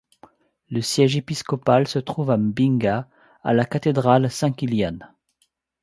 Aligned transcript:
Le 0.71 0.81
siège 0.81 1.15
épiscopal 1.15 1.87
se 1.87 1.99
trouve 1.99 2.31
à 2.31 2.37
Mbinga, 2.37 3.07
à 3.43 3.53
la 3.53 3.65
cathédrale 3.65 4.31
Saint-Kilian. 4.31 4.97